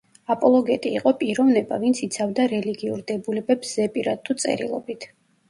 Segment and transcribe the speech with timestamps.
[0.35, 5.09] აპოლოგეტი იყო პიროვნება, ვინც იცავდა რელიგიურ დებულებებს ზეპირად თუ წერილობით.